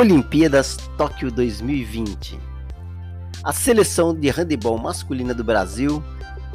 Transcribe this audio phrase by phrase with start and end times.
[0.00, 2.40] Olimpíadas Tóquio 2020.
[3.44, 6.02] A seleção de handebol masculina do Brasil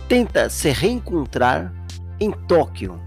[0.10, 1.72] tenta se reencontrar
[2.20, 3.00] em Tóquio.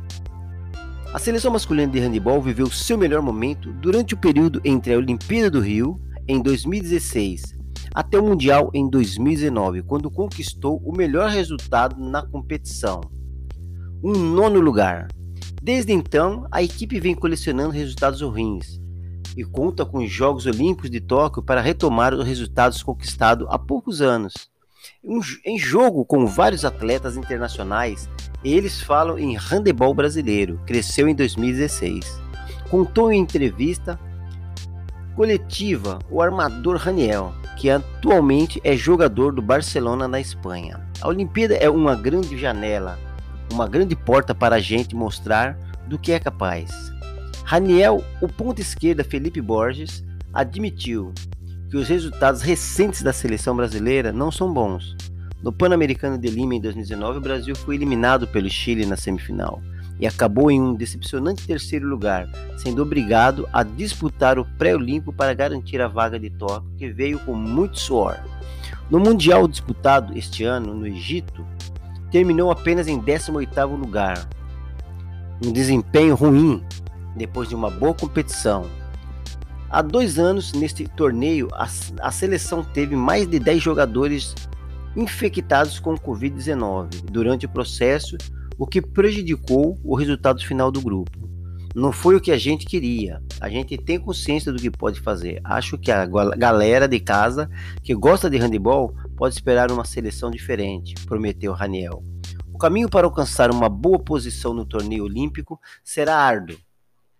[1.12, 5.50] A seleção masculina de handebol viveu seu melhor momento durante o período entre a Olimpíada
[5.50, 7.56] do Rio, em 2016,
[7.92, 13.00] até o Mundial em 2019, quando conquistou o melhor resultado na competição,
[14.04, 15.08] um nono lugar.
[15.60, 18.78] Desde então, a equipe vem colecionando resultados ruins,
[19.38, 24.02] e conta com os Jogos Olímpicos de Tóquio para retomar os resultados conquistados há poucos
[24.02, 24.34] anos.
[25.46, 28.10] Em jogo com vários atletas internacionais,
[28.42, 32.20] eles falam em handebol brasileiro, cresceu em 2016.
[32.68, 33.96] Contou em entrevista
[35.14, 40.84] coletiva o armador Raniel, que atualmente é jogador do Barcelona na Espanha.
[41.00, 42.98] A Olimpíada é uma grande janela,
[43.52, 46.97] uma grande porta para a gente mostrar do que é capaz.
[47.48, 50.04] Raniel, o ponto esquerda Felipe Borges,
[50.34, 51.14] admitiu
[51.70, 54.94] que os resultados recentes da seleção brasileira não são bons.
[55.42, 59.62] No Pan-Americano de Lima em 2019, o Brasil foi eliminado pelo Chile na semifinal
[59.98, 65.80] e acabou em um decepcionante terceiro lugar, sendo obrigado a disputar o pré-olímpico para garantir
[65.80, 68.18] a vaga de Tóquio, que veio com muito suor.
[68.90, 71.46] No Mundial disputado este ano no Egito,
[72.10, 74.28] terminou apenas em 18º lugar.
[75.42, 76.62] Um desempenho ruim
[77.16, 78.66] depois de uma boa competição.
[79.70, 81.68] Há dois anos, neste torneio, a,
[82.00, 84.34] a seleção teve mais de 10 jogadores
[84.96, 88.16] infectados com Covid-19 durante o processo,
[88.58, 91.28] o que prejudicou o resultado final do grupo.
[91.74, 93.22] Não foi o que a gente queria.
[93.40, 95.40] A gente tem consciência do que pode fazer.
[95.44, 97.48] Acho que a galera de casa
[97.82, 102.02] que gosta de handebol pode esperar uma seleção diferente, prometeu Raniel.
[102.52, 106.56] O caminho para alcançar uma boa posição no torneio olímpico será árduo,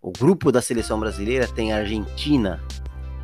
[0.08, 2.62] o grupo da seleção brasileira tem a Argentina,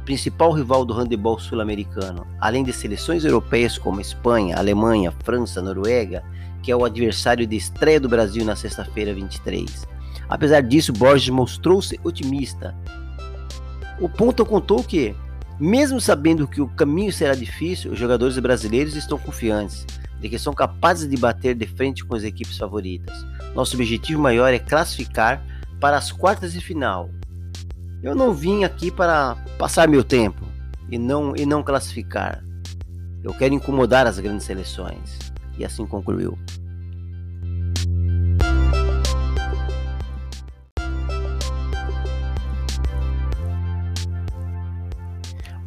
[0.05, 6.23] principal rival do handebol sul-americano, além de seleções europeias como Espanha, Alemanha, França, Noruega,
[6.62, 9.87] que é o adversário de estreia do Brasil na sexta-feira 23.
[10.28, 12.75] Apesar disso, Borges mostrou-se otimista.
[13.99, 15.17] O ponto contou que,
[15.59, 19.87] mesmo sabendo que o caminho será difícil, os jogadores brasileiros estão confiantes
[20.21, 23.15] de que são capazes de bater de frente com as equipes favoritas.
[23.55, 25.43] Nosso objetivo maior é classificar
[25.84, 27.11] para as quartas de final.
[28.03, 30.43] Eu não vim aqui para passar meu tempo
[30.91, 32.43] e não, e não classificar.
[33.22, 35.19] Eu quero incomodar as grandes seleções.
[35.59, 36.39] E assim concluiu.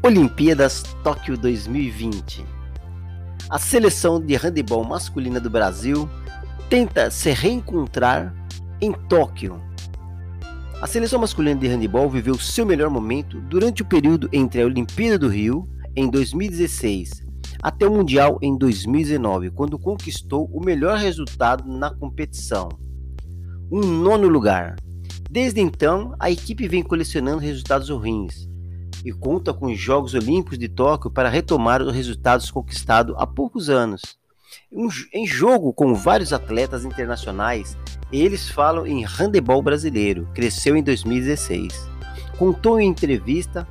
[0.01, 2.43] Olimpíadas Tóquio 2020.
[3.51, 6.09] A seleção de handebol masculina do Brasil
[6.71, 8.33] tenta se reencontrar
[8.81, 9.66] em Tóquio
[10.79, 15.17] a seleção masculina de handebol viveu seu melhor momento durante o período entre a Olimpíada
[15.17, 17.25] do Rio, em 2016,
[17.63, 22.69] até o Mundial em 2019, quando conquistou o melhor resultado na competição,
[23.71, 24.75] um nono lugar.
[25.29, 28.47] Desde então, a equipe vem colecionando resultados ruins
[29.03, 33.67] e conta com os Jogos Olímpicos de Tóquio para retomar os resultados conquistados há poucos
[33.67, 34.01] anos.
[35.13, 37.77] Em jogo com vários atletas internacionais,
[38.11, 41.89] eles falam em handebol brasileiro, cresceu em 2016.
[42.37, 43.67] Contou em entrevista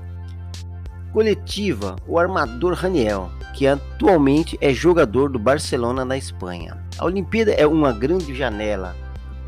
[1.13, 6.77] coletiva o armador Raniel, que atualmente é jogador do Barcelona na Espanha.
[6.99, 8.95] A Olimpíada é uma grande janela,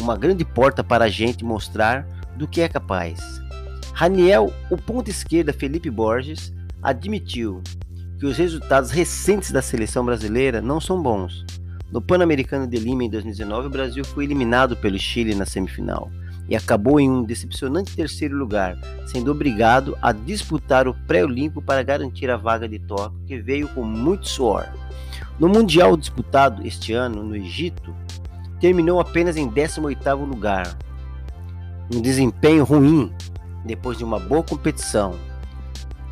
[0.00, 2.06] uma grande porta para a gente mostrar
[2.36, 3.20] do que é capaz.
[3.92, 7.62] Raniel, o ponto esquerda Felipe Borges, admitiu
[8.18, 11.44] que os resultados recentes da seleção brasileira não são bons.
[11.90, 16.10] No Pan-Americano de Lima em 2019, o Brasil foi eliminado pelo Chile na semifinal
[16.48, 22.30] e acabou em um decepcionante terceiro lugar, sendo obrigado a disputar o pré-olímpico para garantir
[22.30, 24.66] a vaga de Tóquio, que veio com muito suor.
[25.38, 27.94] No Mundial disputado este ano no Egito,
[28.60, 30.76] terminou apenas em 18º lugar.
[31.94, 33.12] Um desempenho ruim
[33.64, 35.14] depois de uma boa competição,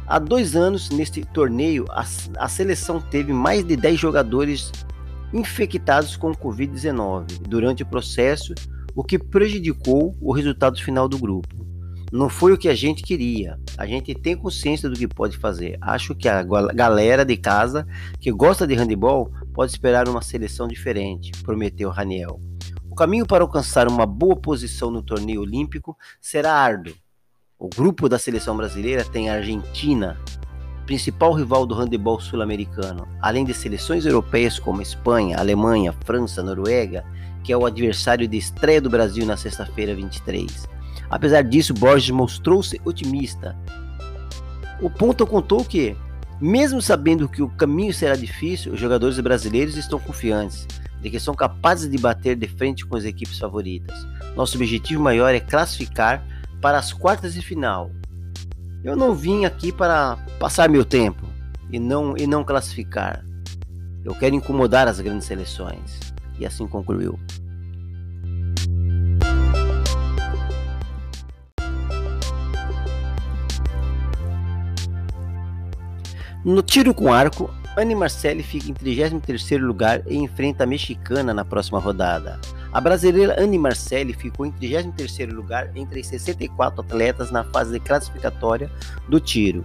[0.09, 2.05] Há dois anos, neste torneio, a,
[2.39, 4.71] a seleção teve mais de 10 jogadores
[5.33, 8.55] infectados com Covid-19 durante o processo,
[8.95, 11.67] o que prejudicou o resultado final do grupo.
[12.13, 13.59] Não foi o que a gente queria.
[13.77, 15.77] A gente tem consciência do que pode fazer.
[15.81, 17.85] Acho que a galera de casa
[18.21, 22.41] que gosta de handebol pode esperar uma seleção diferente, prometeu Raniel.
[22.89, 26.95] O caminho para alcançar uma boa posição no torneio olímpico será árduo,
[27.59, 30.19] o grupo da seleção brasileira tem a Argentina,
[30.85, 37.03] principal rival do handebol sul-americano, além de seleções europeias como Espanha, Alemanha, França, Noruega,
[37.43, 40.69] que é o adversário de estreia do Brasil na sexta-feira 23.
[41.09, 43.57] Apesar disso, Borges mostrou-se otimista.
[44.83, 45.97] O ponto contou que,
[46.39, 50.67] mesmo sabendo que o caminho será difícil, os jogadores brasileiros estão confiantes
[51.01, 53.97] de que são capazes de bater de frente com as equipes favoritas.
[54.35, 56.23] Nosso objetivo maior é classificar
[56.61, 57.91] para as quartas de final.
[58.83, 61.27] Eu não vim aqui para passar meu tempo
[61.71, 63.25] e não e não classificar.
[64.05, 65.99] Eu quero incomodar as grandes seleções.
[66.39, 67.19] E assim concluiu.
[76.45, 81.45] No tiro com arco, Anne Marcelli fica em 33º lugar e enfrenta a mexicana na
[81.45, 82.41] próxima rodada.
[82.77, 88.71] A brasileira Anne Marcelli ficou em 33º lugar entre 64 atletas na fase de classificatória
[89.09, 89.65] do tiro,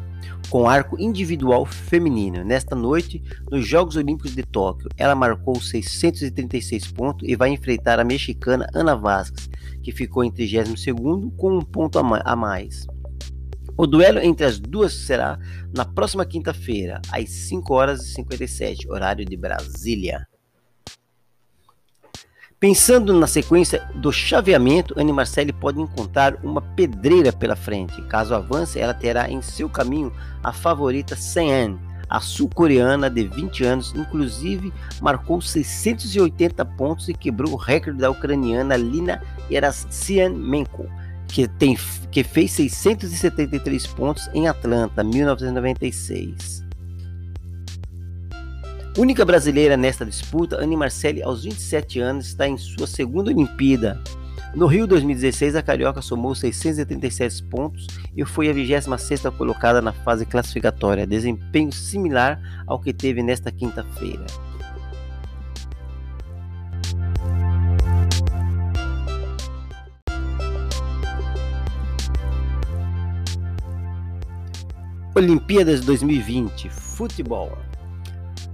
[0.49, 2.41] com arco individual feminino.
[2.45, 3.21] Nesta noite,
[3.51, 8.95] nos Jogos Olímpicos de Tóquio, ela marcou 636 pontos e vai enfrentar a mexicana Ana
[8.95, 9.49] Vasquez,
[9.83, 12.87] que ficou em 32º com um ponto a mais.
[13.75, 15.37] O duelo entre as duas será
[15.75, 20.30] na próxima quinta-feira, às 5 horas e 57, horário de Brasília.
[22.61, 27.99] Pensando na sequência do chaveamento, Anne Marcelli pode encontrar uma pedreira pela frente.
[28.03, 30.13] Caso avance, ela terá em seu caminho
[30.43, 34.71] a favorita Sen a sul-coreana de 20 anos, inclusive
[35.01, 40.87] marcou 680 pontos e quebrou o recorde da ucraniana Lina Erassianmenko
[41.27, 41.75] que, tem,
[42.11, 46.70] que fez 673 pontos em Atlanta, 1996.
[48.97, 53.97] Única brasileira nesta disputa, Anne Marcelli, aos 27 anos, está em sua segunda Olimpíada.
[54.53, 60.25] No Rio 2016, a Carioca somou 637 pontos e foi a 26ª colocada na fase
[60.25, 64.25] classificatória, desempenho similar ao que teve nesta quinta-feira.
[75.15, 77.57] Olimpíadas 2020, futebol.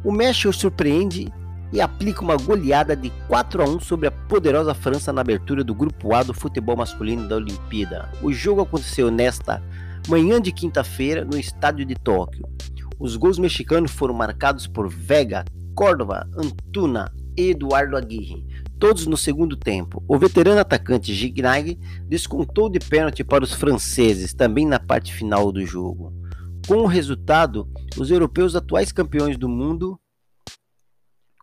[0.08, 1.28] O México surpreende
[1.74, 5.76] e aplica uma goleada de 4 a 1 sobre a poderosa França na abertura do
[5.76, 8.10] grupo A do futebol masculino da Olimpíada.
[8.22, 9.62] O jogo aconteceu nesta
[10.08, 12.48] manhã de quinta-feira no estádio de Tóquio.
[12.98, 15.44] Os gols mexicanos foram marcados por Vega,
[15.76, 18.48] Córdoba, Antuna e Eduardo Aguirre,
[18.80, 20.02] todos no segundo tempo.
[20.08, 21.78] O veterano atacante Gignac
[22.08, 26.14] descontou de pênalti para os franceses, também na parte final do jogo.
[26.68, 27.68] Com o resultado,
[27.98, 29.98] os europeus atuais campeões do mundo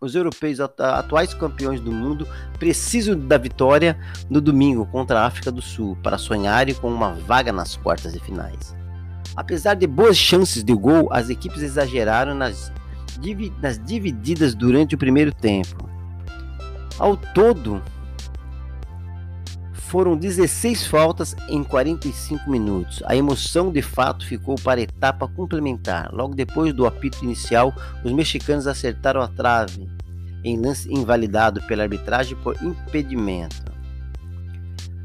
[0.03, 2.29] os europeus atuais campeões do mundo
[2.59, 3.99] precisam da vitória
[4.29, 8.21] no domingo contra a África do Sul para sonharem com uma vaga nas quartas de
[8.21, 8.76] finais.
[9.35, 12.71] Apesar de boas chances de gol, as equipes exageraram nas,
[13.62, 15.88] nas divididas durante o primeiro tempo.
[16.99, 17.82] Ao todo,
[19.94, 23.00] foram 16 faltas em 45 minutos.
[23.06, 26.12] A emoção de fato ficou para a etapa complementar.
[26.12, 29.88] Logo depois do apito inicial, os mexicanos acertaram a trave
[30.43, 33.62] em lance invalidado pela arbitragem por impedimento.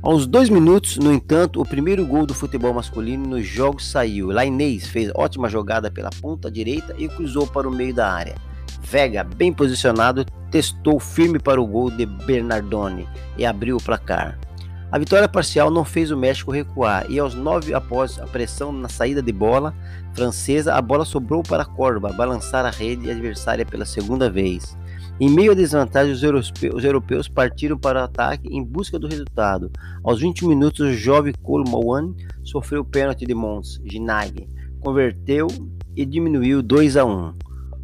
[0.02, 4.32] Aos dois minutos, no entanto, o primeiro gol do futebol masculino nos jogos saiu.
[4.32, 8.34] Lainez fez ótima jogada pela ponta direita e cruzou para o meio da área.
[8.82, 13.08] Vega, bem posicionado, testou firme para o gol de Bernardoni
[13.38, 14.49] e abriu o placar.
[14.92, 18.90] A vitória parcial não fez o México recuar e aos nove após a pressão na
[18.90, 19.76] saída de bola
[20.16, 24.76] francesa, a bola sobrou para Córdoba balançar a rede adversária pela segunda vez.
[25.20, 29.08] Em meio à desvantagem, os europeus, os europeus partiram para o ataque em busca do
[29.08, 29.72] resultado.
[30.04, 35.48] Aos 20 minutos, o jovem Colmouan sofreu o pênalti de Mons, Ginag, converteu
[35.96, 37.34] e diminuiu 2 a 1.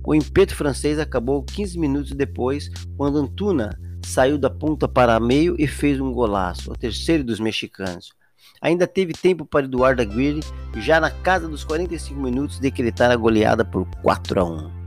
[0.03, 5.67] O impeto francês acabou 15 minutos depois, quando Antuna saiu da ponta para meio e
[5.67, 8.13] fez um golaço, o terceiro dos mexicanos.
[8.61, 10.41] Ainda teve tempo para Eduardo Aguirre,
[10.77, 14.85] já na casa dos 45 minutos, decretar a goleada por 4 a 1.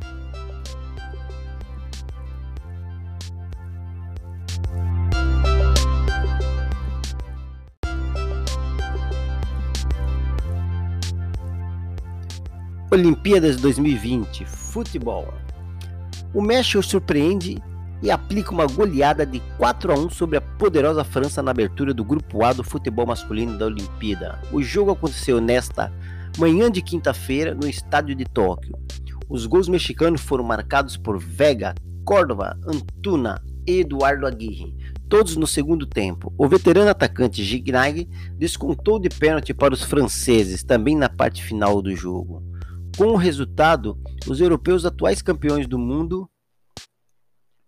[12.91, 15.29] Olimpíadas 2020, futebol.
[16.33, 17.63] O México surpreende
[18.03, 22.05] e aplica uma goleada de 4 a 1 sobre a poderosa França na abertura do
[22.05, 24.41] grupo A do futebol masculino da Olimpíada.
[24.53, 25.93] O jogo aconteceu nesta
[26.39, 28.77] manhã de quinta-feira no estádio de Tóquio.
[29.29, 31.75] Os gols mexicanos foram marcados por Vega,
[32.05, 34.75] Córdoba, Antuna e Eduardo Aguirre,
[35.09, 36.33] todos no segundo tempo.
[36.39, 41.95] O veterano atacante Gignac descontou de pênalti para os franceses, também na parte final do
[41.95, 42.43] jogo.
[42.97, 46.29] Com o resultado, os europeus atuais campeões do mundo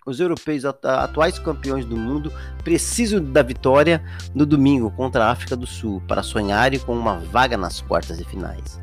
[0.07, 2.33] os europeus atuais campeões do mundo
[2.65, 4.03] precisam da vitória
[4.35, 8.25] no domingo contra a África do Sul para sonharem com uma vaga nas quartas de
[8.25, 8.81] finais.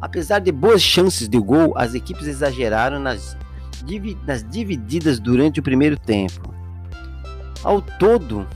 [0.00, 3.36] Apesar de boas chances de gol, as equipes exageraram nas,
[4.26, 6.54] nas divididas durante o primeiro tempo.
[7.62, 8.46] Ao todo,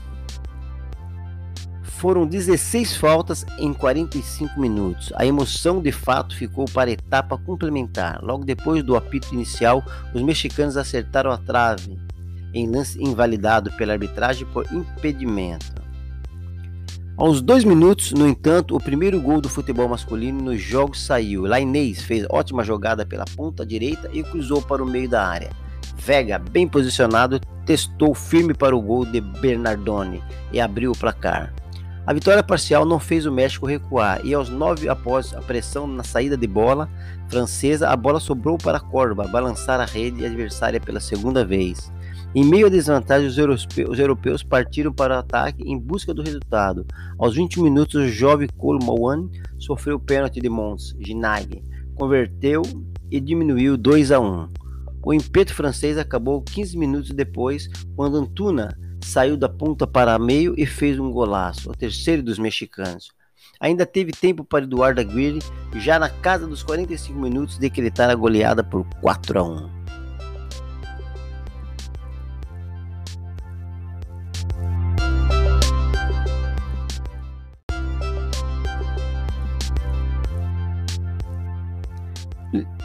[1.97, 5.11] foram 16 faltas em 45 minutos.
[5.15, 8.19] A emoção de fato ficou para a etapa complementar.
[8.21, 9.83] Logo depois do apito inicial,
[10.13, 11.97] os mexicanos acertaram a trave
[12.53, 15.83] em lance invalidado pela arbitragem por impedimento.
[17.17, 21.45] Aos dois minutos, no entanto, o primeiro gol do futebol masculino nos jogos saiu.
[21.45, 25.49] Lainez fez ótima jogada pela ponta direita e cruzou para o meio da área.
[25.95, 30.21] Vega, bem posicionado, testou firme para o gol de Bernardoni
[30.51, 31.53] e abriu o placar.
[32.07, 36.03] A vitória parcial não fez o México recuar e aos nove após a pressão na
[36.03, 36.87] saída de bola
[37.27, 41.91] francesa, a bola sobrou para Corba balançar a rede adversária pela segunda vez.
[42.35, 46.21] Em meio à desvantagem, os europeus, os europeus partiram para o ataque em busca do
[46.21, 46.85] resultado.
[47.17, 50.95] Aos 20 minutos, o jovem Colmouan sofreu o pênalti de Mons.
[50.99, 51.63] Ginag
[51.95, 52.61] converteu
[53.09, 54.49] e diminuiu 2 a 1.
[55.03, 60.65] O impeto francês acabou 15 minutos depois, quando Antuna saiu da ponta para meio e
[60.65, 63.11] fez um golaço, o terceiro dos mexicanos.
[63.59, 65.39] Ainda teve tempo para Eduardo Aguirre,
[65.75, 69.74] já na casa dos 45 minutos, decretar a goleada por 4 a 1.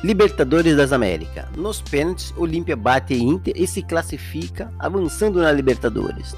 [0.02, 1.44] Libertadores das Américas.
[1.56, 6.34] Nos pênaltis, Olímpia bate Inter e se classifica, avançando na Libertadores.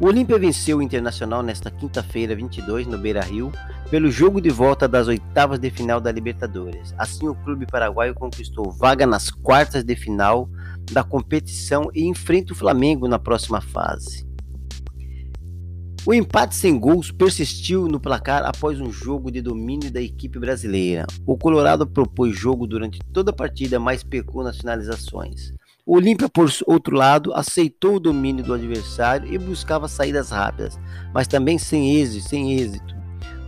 [0.00, 3.52] O Olímpia venceu o Internacional nesta quinta-feira, 22, no Beira-Rio,
[3.88, 6.92] pelo jogo de volta das oitavas de final da Libertadores.
[6.98, 10.48] Assim, o clube paraguaio conquistou vaga nas quartas de final
[10.90, 14.26] da competição e enfrenta o Flamengo na próxima fase.
[16.04, 21.06] O empate sem gols persistiu no placar após um jogo de domínio da equipe brasileira.
[21.24, 25.52] O Colorado propôs jogo durante toda a partida, mas pecou nas finalizações.
[25.86, 30.76] O Olímpia, por outro lado, aceitou o domínio do adversário e buscava saídas rápidas,
[31.14, 32.28] mas também sem êxito.
[32.28, 32.96] Sem êxito.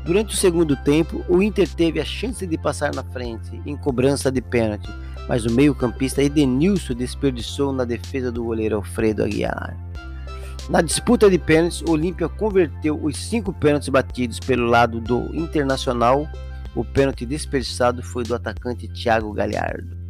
[0.05, 4.31] Durante o segundo tempo, o Inter teve a chance de passar na frente em cobrança
[4.31, 4.89] de pênalti,
[5.29, 9.84] mas o meio-campista Edenilson desperdiçou na defesa do goleiro Alfredo Aguiar.
[10.69, 16.27] Na disputa de pênaltis, o Olímpia converteu os cinco pênaltis batidos pelo lado do Internacional.
[16.75, 20.04] O pênalti desperdiçado foi do atacante Thiago Galhardo.